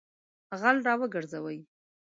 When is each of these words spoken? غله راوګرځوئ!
غله 0.59 0.81
راوګرځوئ! 0.87 1.57